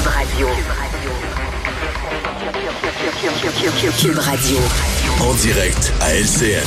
Cube 0.00 0.08
Radio. 0.08 0.48
Cube 4.00 4.18
Radio. 4.18 4.56
En 5.20 5.34
direct 5.34 5.92
à 6.00 6.14
LCN. 6.14 6.64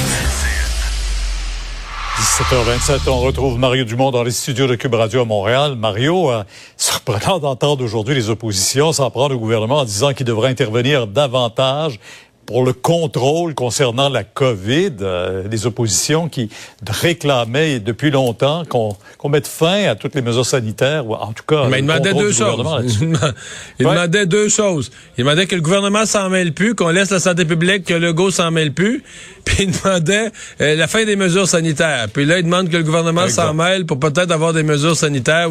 17h27, 2.19 3.09
on 3.09 3.21
retrouve 3.21 3.57
Mario 3.57 3.85
Dumont 3.85 4.11
dans 4.11 4.21
les 4.21 4.29
studios 4.29 4.67
de 4.67 4.75
Cube 4.75 4.93
Radio 4.93 5.21
à 5.21 5.25
Montréal. 5.25 5.75
Mario, 5.75 6.31
euh, 6.31 6.43
surprenant 6.77 7.39
d'entendre 7.39 7.83
aujourd'hui 7.83 8.13
les 8.13 8.29
oppositions 8.29 8.91
s'en 8.91 9.09
prendre 9.09 9.33
au 9.35 9.39
gouvernement 9.39 9.79
en 9.79 9.85
disant 9.85 10.13
qu'il 10.13 10.27
devrait 10.27 10.49
intervenir 10.49 11.07
davantage 11.07 11.99
pour 12.45 12.65
le 12.65 12.73
contrôle 12.73 13.55
concernant 13.55 14.09
la 14.09 14.23
COVID, 14.23 14.91
euh, 15.01 15.47
des 15.47 15.65
oppositions 15.65 16.27
qui 16.27 16.49
réclamaient 16.87 17.79
depuis 17.79 18.11
longtemps 18.11 18.63
qu'on 18.65 19.29
mette 19.29 19.47
fin 19.47 19.85
à 19.85 19.95
toutes 19.95 20.15
les 20.15 20.21
mesures 20.21 20.45
sanitaires, 20.45 21.07
ou 21.07 21.15
en 21.15 21.33
tout 21.33 21.43
cas. 21.47 21.67
Mais 21.69 21.79
il 21.79 21.83
demandait 21.83 22.13
deux 22.13 22.31
choses. 22.31 22.99
il 23.79 23.85
demandait 23.85 24.25
deux 24.25 24.49
choses. 24.49 24.91
Il 25.17 25.23
demandait 25.23 25.45
que 25.45 25.55
le 25.55 25.61
gouvernement 25.61 26.05
s'en 26.05 26.29
mêle 26.29 26.53
plus, 26.53 26.75
qu'on 26.75 26.89
laisse 26.89 27.11
la 27.11 27.19
santé 27.19 27.45
publique, 27.45 27.85
que 27.85 27.93
le 27.93 28.13
go 28.13 28.31
s'en 28.31 28.51
mêle 28.51 28.73
plus, 28.73 29.03
puis 29.45 29.63
il 29.63 29.71
demandait 29.71 30.31
euh, 30.61 30.75
la 30.75 30.87
fin 30.87 31.05
des 31.05 31.15
mesures 31.15 31.47
sanitaires. 31.47 32.07
Puis 32.11 32.25
là, 32.25 32.39
il 32.39 32.43
demande 32.43 32.69
que 32.69 32.77
le 32.77 32.83
gouvernement 32.83 33.27
s'en 33.29 33.53
mêle 33.53 33.85
pour 33.85 33.99
peut-être 33.99 34.31
avoir 34.31 34.53
des 34.53 34.63
mesures 34.63 34.95
sanitaires. 34.95 35.49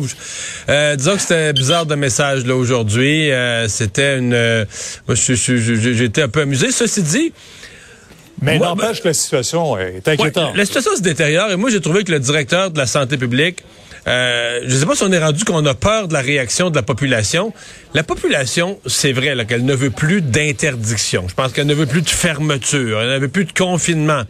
Euh, 0.68 0.96
disons 0.96 1.14
que 1.14 1.20
c'était 1.20 1.52
bizarre 1.52 1.86
de 1.86 1.94
message 1.94 2.44
là 2.46 2.56
aujourd'hui. 2.56 3.30
Euh, 3.30 3.68
c'était 3.68 4.18
une. 4.18 4.34
Euh, 4.34 4.64
moi, 5.06 5.16
j'étais 5.16 6.22
un 6.22 6.28
peu 6.28 6.42
amusé. 6.42 6.70
Ceci 6.86 7.02
dit. 7.02 7.32
Mais 8.40 8.58
n'empêche 8.58 9.00
que 9.00 9.08
la 9.08 9.14
situation 9.14 9.78
est 9.78 10.06
inquiétante. 10.08 10.56
la 10.56 10.64
situation 10.64 10.96
se 10.96 11.00
détériore 11.00 11.52
et 11.52 11.56
moi 11.56 11.70
j'ai 11.70 11.80
trouvé 11.80 12.02
que 12.02 12.10
le 12.10 12.18
directeur 12.18 12.72
de 12.72 12.78
la 12.78 12.86
santé 12.86 13.16
publique, 13.16 13.62
euh, 14.08 14.62
je 14.66 14.74
ne 14.74 14.80
sais 14.80 14.86
pas 14.86 14.96
si 14.96 15.04
on 15.04 15.12
est 15.12 15.22
rendu 15.22 15.44
qu'on 15.44 15.64
a 15.64 15.74
peur 15.74 16.08
de 16.08 16.12
la 16.12 16.20
réaction 16.20 16.68
de 16.68 16.74
la 16.74 16.82
population. 16.82 17.52
La 17.94 18.02
population, 18.02 18.80
c'est 18.84 19.12
vrai 19.12 19.36
qu'elle 19.46 19.64
ne 19.64 19.74
veut 19.74 19.90
plus 19.90 20.22
d'interdiction. 20.22 21.26
Je 21.28 21.34
pense 21.34 21.52
qu'elle 21.52 21.68
ne 21.68 21.74
veut 21.74 21.86
plus 21.86 22.02
de 22.02 22.10
fermeture, 22.10 23.00
elle 23.00 23.10
ne 23.10 23.18
veut 23.18 23.28
plus 23.28 23.44
de 23.44 23.52
confinement. 23.52 24.22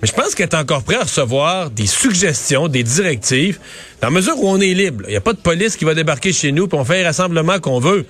Mais 0.00 0.06
je 0.06 0.12
pense 0.12 0.36
qu'elle 0.36 0.48
est 0.48 0.54
encore 0.54 0.84
prête 0.84 1.00
à 1.00 1.04
recevoir 1.04 1.70
des 1.70 1.88
suggestions, 1.88 2.68
des 2.68 2.84
directives, 2.84 3.58
dans 4.02 4.08
la 4.08 4.14
mesure 4.14 4.34
où 4.36 4.48
on 4.48 4.60
est 4.60 4.74
libre. 4.74 5.04
Il 5.06 5.10
n'y 5.10 5.16
a 5.16 5.20
pas 5.20 5.32
de 5.32 5.38
police 5.38 5.76
qui 5.76 5.84
va 5.84 5.94
débarquer 5.94 6.32
chez 6.32 6.50
nous 6.50 6.66
pour 6.66 6.80
on 6.80 6.84
fait 6.84 7.02
un 7.02 7.06
rassemblement 7.06 7.60
qu'on 7.60 7.78
veut. 7.78 8.04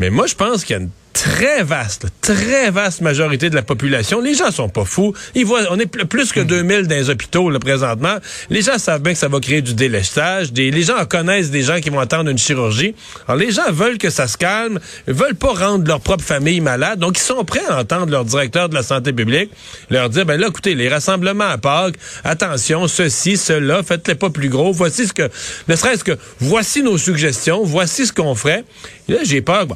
Mais 0.00 0.08
moi, 0.08 0.26
je 0.26 0.34
pense 0.34 0.64
qu'il 0.64 0.76
y 0.76 0.78
a 0.78 0.82
une 0.82 0.90
très 1.16 1.62
vaste, 1.62 2.06
très 2.20 2.70
vaste 2.70 3.00
majorité 3.00 3.48
de 3.48 3.54
la 3.54 3.62
population. 3.62 4.20
Les 4.20 4.34
gens 4.34 4.50
sont 4.50 4.68
pas 4.68 4.84
fous. 4.84 5.14
Ils 5.34 5.46
voient, 5.46 5.62
on 5.70 5.78
est 5.78 5.86
plus 5.86 6.30
que 6.30 6.40
2000 6.40 6.88
dans 6.88 6.94
les 6.94 7.08
hôpitaux 7.08 7.48
là, 7.48 7.58
présentement. 7.58 8.16
Les 8.50 8.60
gens 8.60 8.78
savent 8.78 9.00
bien 9.00 9.14
que 9.14 9.18
ça 9.18 9.28
va 9.28 9.40
créer 9.40 9.62
du 9.62 9.72
délestage. 9.72 10.52
Des, 10.52 10.70
les 10.70 10.82
gens 10.82 11.04
connaissent 11.06 11.50
des 11.50 11.62
gens 11.62 11.80
qui 11.80 11.88
vont 11.88 12.00
attendre 12.00 12.28
une 12.28 12.36
chirurgie. 12.36 12.94
Alors 13.26 13.40
les 13.40 13.50
gens 13.50 13.70
veulent 13.70 13.96
que 13.96 14.10
ça 14.10 14.28
se 14.28 14.36
calme, 14.36 14.78
ils 15.08 15.14
veulent 15.14 15.34
pas 15.34 15.54
rendre 15.54 15.88
leur 15.88 16.00
propre 16.00 16.22
famille 16.22 16.60
malade. 16.60 16.98
Donc 16.98 17.16
ils 17.18 17.22
sont 17.22 17.44
prêts 17.44 17.64
à 17.66 17.80
entendre 17.80 18.10
leur 18.10 18.26
directeur 18.26 18.68
de 18.68 18.74
la 18.74 18.82
santé 18.82 19.12
publique 19.12 19.50
leur 19.88 20.10
dire 20.10 20.26
ben 20.26 20.38
là 20.38 20.48
écoutez, 20.48 20.74
les 20.74 20.88
rassemblements 20.88 21.48
à 21.48 21.56
Pâques, 21.56 21.96
attention, 22.24 22.88
ceci, 22.88 23.38
cela, 23.38 23.82
faites-les 23.82 24.16
pas 24.16 24.28
plus 24.28 24.50
gros. 24.50 24.72
Voici 24.72 25.06
ce 25.06 25.14
que 25.14 25.25
ne 25.68 25.76
serait-ce 25.76 26.04
que 26.04 26.16
voici 26.40 26.82
nos 26.82 26.98
suggestions, 26.98 27.62
voici 27.64 28.06
ce 28.06 28.12
qu'on 28.12 28.34
ferait. 28.34 28.64
là 29.08 29.18
j'ai 29.22 29.40
peur. 29.40 29.66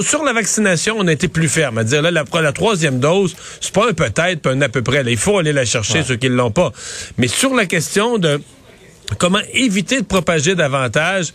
sur 0.00 0.24
la 0.24 0.32
vaccination 0.32 0.96
on 0.98 1.06
a 1.06 1.12
été 1.12 1.28
plus 1.28 1.48
ferme 1.48 1.78
à 1.78 1.84
dire 1.84 2.02
là 2.02 2.10
la, 2.10 2.24
la 2.40 2.52
troisième 2.52 3.00
dose, 3.00 3.36
c'est 3.60 3.72
pas 3.72 3.88
un 3.88 3.92
peut-être, 3.92 4.42
pas 4.42 4.50
un 4.50 4.60
à 4.62 4.68
peu 4.68 4.82
près. 4.82 5.02
il 5.06 5.16
faut 5.16 5.38
aller 5.38 5.52
la 5.52 5.64
chercher 5.64 6.02
ceux 6.02 6.16
qui 6.16 6.30
ne 6.30 6.34
l'ont 6.34 6.50
pas. 6.50 6.72
Mais 7.18 7.28
sur 7.28 7.54
la 7.54 7.66
question 7.66 8.18
de 8.18 8.40
comment 9.18 9.40
éviter 9.52 10.00
de 10.00 10.06
propager 10.06 10.54
davantage, 10.54 11.32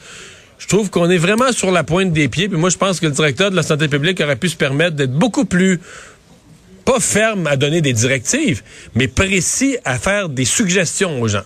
je 0.58 0.68
trouve 0.68 0.90
qu'on 0.90 1.10
est 1.10 1.18
vraiment 1.18 1.52
sur 1.52 1.72
la 1.72 1.84
pointe 1.84 2.14
des 2.14 2.28
pieds. 2.30 2.48
Puis 2.48 2.58
moi, 2.58 2.70
je 2.70 2.78
pense 2.78 3.00
que 3.00 3.06
le 3.06 3.12
directeur 3.12 3.52
de 3.52 3.56
la 3.56 3.64
santé 3.64 3.88
publique 3.88 4.22
aurait 4.22 4.38
pu 4.38 4.50
se 4.50 4.56
permettre 4.56 4.96
d'être 4.96 5.14
beaucoup 5.14 5.46
plus 5.46 5.80
pas 6.86 7.00
ferme 7.00 7.48
à 7.48 7.56
donner 7.56 7.82
des 7.82 7.94
directives, 7.94 8.62
mais 8.94 9.08
précis 9.08 9.78
à 9.86 9.98
faire 9.98 10.30
des 10.30 10.46
suggestions 10.46 11.20
aux 11.20 11.28
gens. 11.28 11.44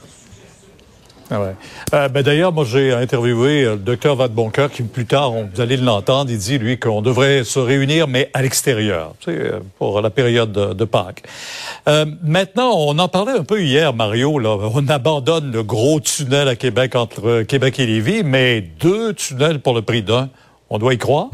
Ah. 1.31 1.53
Euh, 1.94 2.07
ben 2.09 2.23
D'ailleurs, 2.23 2.51
moi, 2.51 2.66
j'ai 2.66 2.91
interviewé 2.91 3.63
euh, 3.63 3.72
le 3.72 3.78
docteur 3.78 4.16
Vadeboncoeur 4.16 4.72
qui, 4.72 4.84
plus 4.84 5.06
tard, 5.06 5.31
vous 5.31 5.62
allez 5.62 5.78
l'entendre, 5.78 6.31
il 6.31 6.38
dit, 6.38 6.57
lui, 6.57 6.79
qu'on 6.79 7.01
devrait 7.01 7.44
se 7.44 7.59
réunir, 7.59 8.07
mais 8.07 8.29
à 8.34 8.41
l'extérieur, 8.41 9.13
euh, 9.28 9.59
pour 9.78 10.01
la 10.01 10.09
période 10.09 10.51
de, 10.51 10.73
de 10.73 10.85
Pâques. 10.85 11.23
Euh, 11.88 12.06
maintenant, 12.23 12.72
on 12.75 12.97
en 12.97 13.07
parlait 13.07 13.34
un 13.34 13.44
peu 13.44 13.62
hier, 13.62 13.94
Mario, 13.94 14.40
là, 14.40 14.57
on 14.73 14.88
abandonne 14.88 15.51
le 15.51 15.63
gros 15.63 16.00
tunnel 16.00 16.47
à 16.47 16.56
Québec 16.56 16.95
entre 16.95 17.44
Québec 17.44 17.79
et 17.79 17.85
Lévis, 17.85 18.23
mais 18.23 18.61
deux 18.61 19.13
tunnels 19.13 19.59
pour 19.59 19.75
le 19.75 19.81
prix 19.81 20.01
d'un. 20.01 20.29
On 20.72 20.78
doit 20.78 20.94
y 20.94 20.97
croire? 20.97 21.30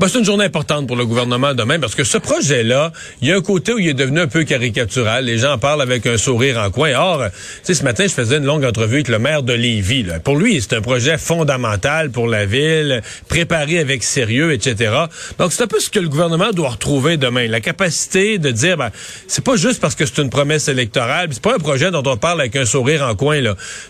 Ben, 0.00 0.08
c'est 0.08 0.18
une 0.18 0.24
journée 0.24 0.46
importante 0.46 0.86
pour 0.86 0.96
le 0.96 1.04
gouvernement 1.04 1.52
demain 1.52 1.78
parce 1.78 1.94
que 1.94 2.04
ce 2.04 2.16
projet-là, 2.16 2.90
il 3.20 3.28
y 3.28 3.32
a 3.32 3.36
un 3.36 3.42
côté 3.42 3.74
où 3.74 3.78
il 3.78 3.88
est 3.88 3.94
devenu 3.94 4.20
un 4.20 4.28
peu 4.28 4.44
caricatural. 4.44 5.26
Les 5.26 5.36
gens 5.36 5.52
en 5.52 5.58
parlent 5.58 5.82
avec 5.82 6.06
un 6.06 6.16
sourire 6.16 6.58
en 6.58 6.70
coin. 6.70 6.94
Or, 6.96 7.26
sais, 7.62 7.74
ce 7.74 7.84
matin, 7.84 8.04
je 8.04 8.14
faisais 8.14 8.38
une 8.38 8.46
longue 8.46 8.64
entrevue 8.64 8.94
avec 8.94 9.08
le 9.08 9.18
maire 9.18 9.42
de 9.42 9.52
Lévis. 9.52 10.04
Là. 10.04 10.18
Pour 10.18 10.36
lui, 10.36 10.58
c'est 10.62 10.74
un 10.74 10.80
projet 10.80 11.18
fondamental 11.18 12.10
pour 12.10 12.28
la 12.28 12.46
ville, 12.46 13.02
préparé 13.28 13.78
avec 13.78 14.02
sérieux, 14.02 14.54
etc. 14.54 14.90
Donc, 15.38 15.52
c'est 15.52 15.64
un 15.64 15.66
peu 15.66 15.78
ce 15.78 15.90
que 15.90 16.00
le 16.00 16.08
gouvernement 16.08 16.50
doit 16.52 16.70
retrouver 16.70 17.18
demain. 17.18 17.46
La 17.46 17.60
capacité 17.60 18.38
de 18.38 18.50
dire, 18.50 18.78
ben, 18.78 18.90
c'est 19.28 19.44
pas 19.44 19.56
juste 19.56 19.80
parce 19.82 19.94
que 19.94 20.06
c'est 20.06 20.22
une 20.22 20.30
promesse 20.30 20.66
électorale, 20.68 21.28
c'est 21.30 21.42
pas 21.42 21.54
un 21.54 21.58
projet 21.58 21.90
dont 21.90 22.02
on 22.06 22.16
parle 22.16 22.40
avec 22.40 22.56
un 22.56 22.64
sourire 22.64 23.02
en 23.02 23.14
coin. 23.14 23.38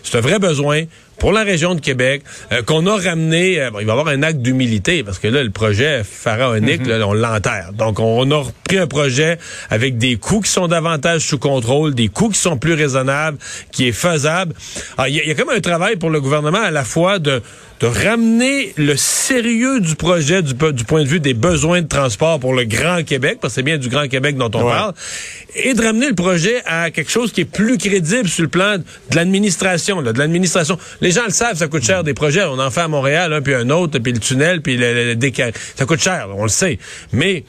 C'est 0.03 0.17
un 0.17 0.21
vrai 0.21 0.39
besoin 0.39 0.83
pour 1.17 1.31
la 1.31 1.43
région 1.43 1.75
de 1.75 1.81
Québec, 1.81 2.23
euh, 2.51 2.63
qu'on 2.63 2.87
a 2.87 2.97
ramené, 2.97 3.59
euh, 3.59 3.69
il 3.79 3.85
va 3.85 3.93
y 3.95 3.97
avoir 3.97 4.07
un 4.07 4.23
acte 4.23 4.39
d'humilité, 4.39 5.03
parce 5.03 5.19
que 5.19 5.27
là, 5.27 5.43
le 5.43 5.51
projet 5.51 6.03
pharaonique, 6.03 6.81
mhm. 6.81 6.99
là, 6.99 7.07
on 7.07 7.13
l'enterre. 7.13 7.73
Donc, 7.73 7.99
on 7.99 8.29
a 8.31 8.37
repris 8.37 8.77
un 8.77 8.87
projet 8.87 9.37
avec 9.69 9.97
des 9.97 10.15
coûts 10.15 10.41
qui 10.41 10.49
sont 10.49 10.67
davantage 10.67 11.21
sous 11.21 11.37
contrôle, 11.37 11.93
des 11.93 12.07
coûts 12.07 12.29
qui 12.29 12.39
sont 12.39 12.57
plus 12.57 12.73
raisonnables, 12.73 13.37
qui 13.71 13.87
est 13.87 13.91
faisable. 13.91 14.53
Il 15.07 15.15
y, 15.15 15.27
y, 15.27 15.31
a 15.31 15.35
comme 15.35 15.49
un 15.49 15.61
travail 15.61 15.95
pour 15.95 16.09
le 16.09 16.21
gouvernement 16.21 16.61
à 16.61 16.71
la 16.71 16.83
fois 16.83 17.19
de 17.19 17.41
de 17.81 17.87
ramener 17.87 18.73
le 18.77 18.95
sérieux 18.95 19.79
du 19.79 19.95
projet 19.95 20.43
du, 20.43 20.53
du, 20.53 20.83
point 20.83 21.03
de 21.03 21.07
vue 21.07 21.19
des 21.19 21.33
besoins 21.33 21.81
de 21.81 21.87
transport 21.87 22.39
pour 22.39 22.53
le 22.53 22.63
Grand 22.63 23.03
Québec, 23.03 23.39
parce 23.41 23.53
que 23.53 23.55
c'est 23.55 23.63
bien 23.63 23.79
du 23.79 23.89
Grand 23.89 24.07
Québec 24.07 24.37
dont 24.37 24.51
on 24.53 24.63
parle, 24.63 24.93
et 25.55 25.73
de 25.73 25.81
ramener 25.81 26.09
le 26.09 26.15
projet 26.15 26.61
à 26.65 26.91
quelque 26.91 27.09
chose 27.09 27.31
qui 27.31 27.41
est 27.41 27.45
plus 27.45 27.79
crédible 27.79 28.29
sur 28.29 28.43
le 28.43 28.49
plan 28.49 28.77
de 28.77 29.15
l'administration, 29.15 30.03
de 30.03 30.11
l'administration. 30.11 30.77
Les 31.01 31.09
gens 31.09 31.25
le 31.25 31.31
savent, 31.33 31.57
ça 31.57 31.67
coûte 31.67 31.83
cher 31.83 32.03
des 32.03 32.13
projets. 32.13 32.43
On 32.43 32.59
en 32.59 32.69
fait 32.69 32.81
à 32.81 32.87
Montréal, 32.87 33.33
un 33.33 33.41
puis 33.41 33.55
un 33.55 33.69
autre, 33.71 33.97
puis 33.97 34.13
le 34.13 34.19
tunnel, 34.19 34.61
puis 34.61 34.77
le, 34.77 35.15
le, 35.15 35.31
ça 35.75 35.85
coûte 35.85 36.01
cher, 36.01 36.27
on 36.35 36.43
le 36.43 36.49
sait. 36.49 36.77
Mais 37.11 37.43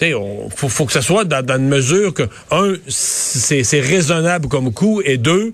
il 0.00 0.14
faut, 0.54 0.68
faut 0.68 0.86
que 0.86 0.92
ça 0.92 1.02
soit 1.02 1.24
dans, 1.24 1.44
dans 1.44 1.56
une 1.56 1.68
mesure 1.68 2.14
que, 2.14 2.24
un, 2.52 2.74
c'est 2.86 3.80
raisonnable 3.80 4.46
comme 4.46 4.72
coût, 4.72 5.02
et 5.04 5.18
deux, 5.18 5.52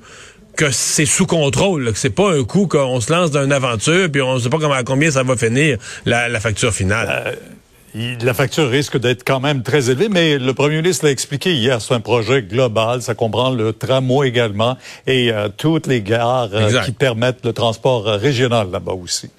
que 0.60 0.70
c'est 0.72 1.06
sous 1.06 1.24
contrôle, 1.24 1.90
que 1.90 1.98
c'est 1.98 2.10
pas 2.10 2.34
un 2.34 2.44
coup 2.44 2.66
qu'on 2.66 3.00
se 3.00 3.10
lance 3.10 3.30
dans 3.30 3.42
une 3.42 3.52
aventure 3.52 4.12
puis 4.12 4.20
on 4.20 4.34
ne 4.34 4.40
sait 4.40 4.50
pas 4.50 4.58
comment, 4.58 4.74
à 4.74 4.82
combien 4.82 5.10
ça 5.10 5.22
va 5.22 5.34
finir 5.34 5.78
la, 6.04 6.38
facture 6.38 6.70
finale. 6.70 7.38
Euh, 7.94 8.14
la 8.22 8.34
facture 8.34 8.68
risque 8.68 8.98
d'être 8.98 9.24
quand 9.24 9.40
même 9.40 9.62
très 9.62 9.88
élevée, 9.88 10.10
mais 10.10 10.36
le 10.36 10.52
premier 10.52 10.76
ministre 10.76 11.06
l'a 11.06 11.12
expliqué 11.12 11.54
hier, 11.54 11.80
c'est 11.80 11.94
un 11.94 12.00
projet 12.00 12.42
global, 12.42 13.00
ça 13.00 13.14
comprend 13.14 13.48
le 13.48 13.72
tramway 13.72 14.28
également 14.28 14.76
et 15.06 15.32
euh, 15.32 15.48
toutes 15.48 15.86
les 15.86 16.02
gares 16.02 16.50
euh, 16.52 16.82
qui 16.84 16.92
permettent 16.92 17.42
le 17.42 17.54
transport 17.54 18.04
régional 18.04 18.70
là-bas 18.70 18.92
aussi 18.92 19.30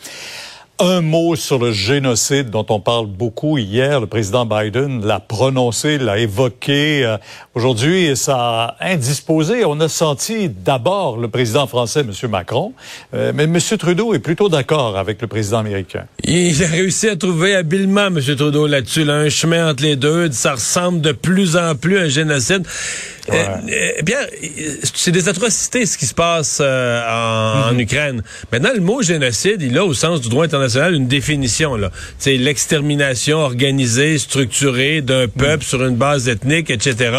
un 0.82 1.02
mot 1.02 1.36
sur 1.36 1.60
le 1.60 1.72
génocide 1.72 2.50
dont 2.50 2.66
on 2.70 2.80
parle 2.80 3.06
beaucoup 3.06 3.58
hier. 3.58 4.00
Le 4.00 4.08
président 4.08 4.46
Biden 4.46 5.06
l'a 5.06 5.20
prononcé, 5.20 6.00
l'a 6.00 6.18
évoqué. 6.18 7.06
Euh, 7.06 7.18
aujourd'hui, 7.54 8.18
ça 8.18 8.36
a 8.80 8.92
indisposé. 8.92 9.64
On 9.64 9.80
a 9.80 9.88
senti 9.88 10.50
d'abord 10.50 11.18
le 11.18 11.28
président 11.28 11.68
français, 11.68 12.02
M. 12.02 12.30
Macron, 12.30 12.74
euh, 13.14 13.32
mais 13.36 13.44
M. 13.44 13.60
Trudeau 13.78 14.14
est 14.16 14.20
plutôt 14.20 14.50
d'accord 14.50 14.98
avec 14.98 15.22
le 15.22 15.28
président 15.28 15.60
américain. 15.60 16.06
Il 16.24 16.64
a 16.64 16.68
réussi 16.68 17.10
à 17.10 17.16
trouver 17.16 17.56
habilement, 17.56 18.08
M. 18.08 18.20
Trudeau, 18.20 18.66
là-dessus, 18.66 19.08
un 19.10 19.30
chemin 19.30 19.70
entre 19.70 19.84
les 19.84 19.96
deux. 19.96 20.32
Ça 20.32 20.54
ressemble 20.54 21.02
de 21.02 21.12
plus 21.12 21.58
en 21.58 21.76
plus 21.76 21.98
à 21.98 22.02
un 22.02 22.08
génocide. 22.08 22.66
Eh 23.28 24.02
bien, 24.04 24.18
c'est 24.94 25.12
des 25.12 25.30
atrocités 25.30 25.86
ce 25.86 25.98
qui 25.98 26.06
se 26.06 26.14
passe 26.14 26.60
euh, 26.62 27.02
en, 27.08 27.74
mm-hmm. 27.74 27.82
Ukraine. 27.82 28.24
Maintenant, 28.52 28.72
le 28.74 28.82
mot 28.82 29.02
génocide, 29.02 29.62
il 29.62 29.78
a 29.78 29.86
au 29.86 29.94
sens 29.94 30.22
du 30.22 30.30
droit 30.30 30.46
international 30.46 30.96
une 30.96 31.08
définition. 31.08 31.76
là. 31.76 31.92
C'est 32.18 32.38
l'extermination 32.38 33.38
organisée, 33.40 34.18
structurée 34.18 35.02
d'un 35.02 35.26
mm. 35.26 35.30
peuple 35.30 35.64
sur 35.64 35.86
une 35.86 35.96
base 35.96 36.28
ethnique, 36.30 36.70
etc., 36.70 37.18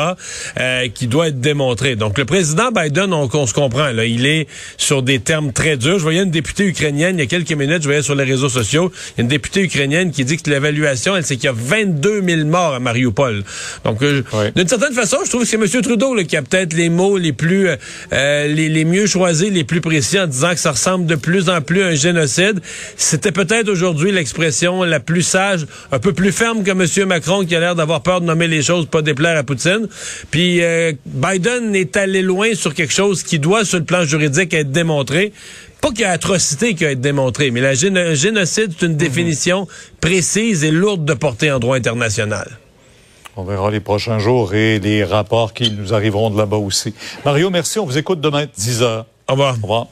euh, 0.58 0.88
qui 0.88 1.06
doit 1.06 1.28
être 1.28 1.40
démontrée. 1.40 1.96
Donc, 1.96 2.18
le 2.18 2.24
président 2.24 2.70
Biden, 2.72 3.12
on, 3.12 3.28
on, 3.32 3.46
se 3.46 3.54
comprend, 3.54 3.90
là, 3.90 4.04
il 4.04 4.26
est 4.26 4.48
sur 4.76 5.02
des 5.02 5.20
termes 5.20 5.52
très 5.52 5.76
durs. 5.76 5.98
Je 5.98 6.02
voyais 6.02 6.22
une 6.22 6.30
députée 6.30 6.64
ukrainienne 6.64 7.16
il 7.16 7.20
y 7.20 7.22
a 7.22 7.26
quelques 7.26 7.52
minutes, 7.52 7.82
je 7.82 7.88
voyais 7.88 8.02
sur 8.02 8.14
les 8.14 8.24
réseaux 8.24 8.48
sociaux, 8.48 8.92
une 9.18 9.28
députée 9.28 9.62
ukrainienne 9.62 10.10
qui 10.10 10.24
dit 10.24 10.36
que 10.36 10.50
l'évaluation, 10.50 11.16
elle, 11.16 11.24
c'est 11.24 11.36
qu'il 11.36 11.44
y 11.44 11.48
a 11.48 11.54
22 11.54 12.22
000 12.22 12.44
morts 12.46 12.74
à 12.74 12.80
Mariupol. 12.80 13.44
Donc, 13.84 14.00
d'une 14.00 14.68
certaine 14.68 14.94
façon, 14.94 15.18
je 15.24 15.30
trouve 15.30 15.42
que 15.42 15.48
c'est 15.48 15.56
M. 15.56 15.82
Trudeau 15.92 16.14
qui 16.24 16.38
a 16.38 16.42
peut-être 16.42 16.72
les 16.72 16.88
mots 16.88 17.18
les 17.18 17.34
plus 17.34 17.68
euh, 17.68 18.46
les, 18.46 18.70
les, 18.70 18.84
mieux 18.86 19.06
choisis, 19.06 19.50
les 19.50 19.64
plus 19.64 19.82
précis 19.82 20.18
en 20.18 20.26
disant 20.26 20.52
que 20.52 20.58
ça 20.58 20.70
ressemble 20.70 21.04
de 21.04 21.16
plus 21.16 21.50
en 21.50 21.60
plus 21.60 21.82
à 21.82 21.88
un 21.88 21.94
génocide. 21.94 22.60
C'était 22.96 23.30
peut-être 23.30 23.68
aujourd'hui 23.68 24.10
l'expression 24.10 24.84
la 24.84 25.00
plus 25.00 25.20
sage, 25.20 25.66
un 25.90 25.98
peu 25.98 26.14
plus 26.14 26.32
ferme 26.32 26.64
que 26.64 26.70
M. 26.70 27.06
Macron 27.06 27.44
qui 27.44 27.54
a 27.54 27.60
l'air 27.60 27.74
d'avoir 27.74 28.02
peur 28.02 28.22
de 28.22 28.26
nommer 28.26 28.48
les 28.48 28.62
choses, 28.62 28.86
pas 28.86 29.02
déplaire 29.02 29.36
à 29.36 29.42
Poutine. 29.42 29.86
Puis 30.30 30.62
Biden 31.04 31.74
est 31.74 31.94
allé 31.98 32.22
loin 32.22 32.54
sur 32.54 32.72
quelque 32.72 32.94
chose 32.94 33.22
qui 33.22 33.38
doit, 33.38 33.66
sur 33.66 33.78
le 33.78 33.84
plan 33.84 34.04
juridique, 34.04 34.54
être 34.54 34.70
démontré. 34.70 35.34
Pas 35.82 35.90
qu'il 35.90 36.00
y 36.00 36.04
a 36.04 36.12
atrocité 36.12 36.74
qui 36.74 36.86
a 36.86 36.92
été 36.92 37.02
démontrée, 37.02 37.50
mais 37.50 37.60
la 37.60 37.74
génocide, 37.74 38.70
c'est 38.78 38.86
une 38.86 38.92
mhm. 38.92 38.96
définition 38.96 39.68
précise 40.00 40.64
et 40.64 40.70
lourde 40.70 41.04
de 41.04 41.12
portée 41.12 41.52
en 41.52 41.58
droit 41.58 41.76
international. 41.76 42.61
On 43.36 43.44
verra 43.44 43.70
les 43.70 43.80
prochains 43.80 44.18
jours 44.18 44.54
et 44.54 44.78
les 44.78 45.04
rapports 45.04 45.54
qui 45.54 45.70
nous 45.70 45.94
arriveront 45.94 46.30
de 46.30 46.36
là-bas 46.36 46.58
aussi. 46.58 46.94
Mario, 47.24 47.48
merci. 47.50 47.78
On 47.78 47.86
vous 47.86 47.96
écoute 47.96 48.20
demain, 48.20 48.46
10 48.56 48.82
heures. 48.82 49.06
Au 49.28 49.32
revoir. 49.32 49.54
Au 49.58 49.62
revoir. 49.62 49.86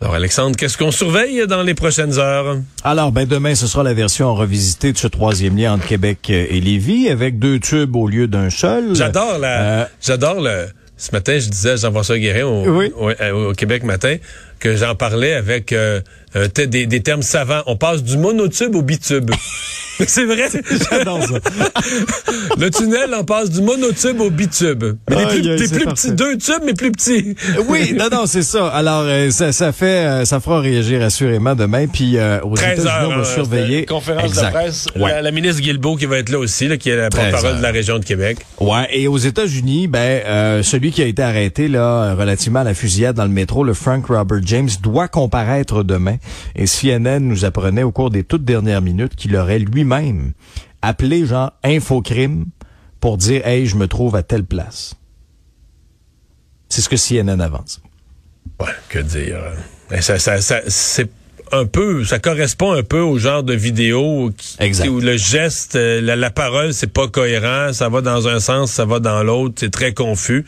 Alors, 0.00 0.16
Alexandre, 0.16 0.56
qu'est-ce 0.56 0.76
qu'on 0.76 0.90
surveille 0.90 1.46
dans 1.46 1.62
les 1.62 1.74
prochaines 1.74 2.18
heures? 2.18 2.58
Alors, 2.82 3.12
ben, 3.12 3.26
demain, 3.26 3.54
ce 3.54 3.66
sera 3.66 3.84
la 3.84 3.94
version 3.94 4.34
revisitée 4.34 4.92
de 4.92 4.98
ce 4.98 5.06
troisième 5.06 5.56
lien 5.56 5.74
entre 5.74 5.86
Québec 5.86 6.28
et 6.28 6.60
Lévis 6.60 7.08
avec 7.08 7.38
deux 7.38 7.60
tubes 7.60 7.94
au 7.94 8.08
lieu 8.08 8.26
d'un 8.26 8.50
seul. 8.50 8.94
J'adore 8.94 9.38
la, 9.38 9.62
euh, 9.62 9.84
j'adore 10.02 10.40
le, 10.40 10.66
ce 10.96 11.12
matin, 11.12 11.38
je 11.38 11.48
disais 11.48 11.70
à 11.70 11.76
Jean-François 11.76 12.18
Guérin 12.18 12.44
au, 12.44 12.82
au, 13.00 13.52
Québec 13.54 13.84
matin 13.84 14.16
que 14.58 14.76
j'en 14.76 14.94
parlais 14.94 15.34
avec 15.34 15.72
euh, 15.72 16.00
euh, 16.36 16.48
des, 16.48 16.86
des, 16.86 17.02
termes 17.02 17.22
savants. 17.22 17.62
On 17.66 17.76
passe 17.76 18.02
du 18.02 18.18
monotube 18.18 18.74
au 18.74 18.82
bitube. 18.82 19.30
c'est 20.06 20.24
vrai. 20.24 20.48
J'adore 20.90 21.22
ça. 21.22 21.34
le 22.58 22.70
tunnel, 22.70 23.14
on 23.16 23.24
passe 23.24 23.50
du 23.50 23.60
monotube 23.62 24.20
au 24.20 24.30
bitube. 24.30 24.84
Mais 25.08 25.40
les 25.40 25.56
plus, 25.56 25.70
plus 25.70 25.86
petits, 25.86 26.12
deux 26.12 26.36
tubes, 26.36 26.62
mais 26.64 26.74
plus 26.74 26.92
petits. 26.92 27.34
oui, 27.68 27.94
non, 27.94 28.08
non, 28.10 28.26
c'est 28.26 28.42
ça. 28.42 28.68
Alors, 28.68 29.02
euh, 29.04 29.30
ça, 29.30 29.52
ça 29.52 29.72
fait, 29.72 30.24
ça 30.24 30.40
fera 30.40 30.60
réagir 30.60 31.02
assurément 31.02 31.54
demain. 31.54 31.86
Puis, 31.86 32.16
aux 32.42 32.56
États-Unis, 32.56 32.88
on 33.06 33.18
va 33.18 33.24
surveiller. 33.24 33.84
Conférence 33.86 34.32
de 34.32 34.50
presse. 34.50 34.86
La, 34.96 35.30
ministre 35.30 35.62
Guilbeault 35.62 35.96
qui 35.96 36.06
va 36.06 36.18
être 36.18 36.30
là 36.30 36.38
aussi, 36.38 36.68
là, 36.68 36.76
qui 36.76 36.90
est 36.90 36.96
la 36.96 37.10
porte-parole 37.10 37.58
de 37.58 37.62
la 37.62 37.70
région 37.70 37.98
de 37.98 38.04
Québec. 38.04 38.38
Ouais. 38.60 38.86
Et 38.92 39.08
aux 39.08 39.18
États-Unis, 39.18 39.88
ben, 39.88 40.62
celui 40.62 40.92
qui 40.92 41.02
a 41.02 41.06
été 41.06 41.22
arrêté 41.22 41.68
là, 41.68 42.14
relativement 42.14 42.60
à 42.60 42.64
la 42.64 42.74
fusillade 42.74 43.16
dans 43.16 43.24
le 43.24 43.30
métro, 43.30 43.64
le 43.64 43.74
Frank 43.74 44.06
Robert 44.06 44.40
James 44.44 44.68
doit 44.82 45.08
comparaître 45.08 45.82
demain. 45.82 46.16
Et 46.56 46.66
CNN 46.66 47.20
nous 47.20 47.44
apprenait 47.44 47.82
au 47.82 47.92
cours 47.92 48.10
des 48.10 48.24
toutes 48.24 48.44
dernières 48.44 48.82
minutes 48.82 49.14
qu'il 49.16 49.36
aurait 49.36 49.58
lui-même 49.84 50.32
appelé 50.82 51.26
genre 51.26 51.52
infocrime 51.62 52.46
pour 53.00 53.16
dire 53.16 53.46
hey 53.46 53.66
je 53.66 53.76
me 53.76 53.86
trouve 53.86 54.16
à 54.16 54.22
telle 54.22 54.44
place. 54.44 54.94
C'est 56.68 56.80
ce 56.80 56.88
que 56.88 56.96
CNN 56.96 57.40
avance. 57.40 57.80
Ouais, 58.60 58.66
que 58.88 58.98
dire. 58.98 59.38
Ça, 60.00 60.18
ça, 60.18 60.40
ça 60.40 60.60
c'est 60.66 61.10
un 61.52 61.66
peu, 61.66 62.04
ça 62.04 62.18
correspond 62.18 62.72
un 62.72 62.82
peu 62.82 63.00
au 63.00 63.18
genre 63.18 63.42
de 63.42 63.54
vidéo 63.54 64.30
où 64.30 65.00
le 65.00 65.16
geste, 65.16 65.76
euh, 65.76 66.00
la, 66.00 66.16
la 66.16 66.30
parole, 66.30 66.72
c'est 66.74 66.92
pas 66.92 67.06
cohérent, 67.06 67.72
ça 67.72 67.88
va 67.88 68.00
dans 68.00 68.26
un 68.26 68.40
sens, 68.40 68.72
ça 68.72 68.84
va 68.84 68.98
dans 68.98 69.22
l'autre, 69.22 69.54
c'est 69.58 69.70
très 69.70 69.92
confus 69.92 70.44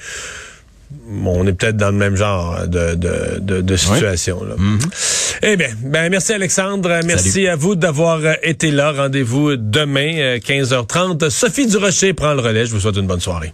on 1.24 1.46
est 1.46 1.52
peut-être 1.52 1.76
dans 1.76 1.90
le 1.90 1.96
même 1.96 2.16
genre 2.16 2.66
de, 2.66 2.94
de, 2.94 3.60
de, 3.60 3.76
situation. 3.76 4.42
Là. 4.44 4.54
Mm-hmm. 4.56 5.38
Eh 5.42 5.56
bien, 5.56 5.68
ben 5.82 6.08
merci 6.10 6.32
Alexandre. 6.32 7.00
Merci 7.04 7.46
à 7.46 7.56
vous 7.56 7.74
d'avoir 7.74 8.20
été 8.42 8.70
là. 8.70 8.92
Rendez-vous 8.92 9.56
demain, 9.56 10.36
15h30. 10.38 11.24
Euh, 11.24 11.30
Sophie 11.30 11.66
Durocher 11.66 12.12
prend 12.12 12.34
le 12.34 12.40
relais. 12.40 12.66
Je 12.66 12.72
vous 12.72 12.80
souhaite 12.80 12.96
une 12.96 13.06
bonne 13.06 13.20
soirée. 13.20 13.52